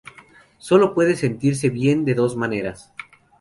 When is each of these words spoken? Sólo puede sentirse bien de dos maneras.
Sólo 0.57 0.95
puede 0.95 1.15
sentirse 1.15 1.69
bien 1.69 2.05
de 2.05 2.15
dos 2.15 2.35
maneras. 2.35 2.91